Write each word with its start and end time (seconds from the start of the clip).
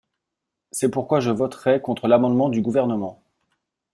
C’est 0.71 0.89
pourquoi 0.89 1.19
je 1.19 1.29
voterai 1.29 1.79
contre 1.79 2.07
l’amendement 2.07 2.49
du 2.49 2.63
Gouvernement. 2.63 3.21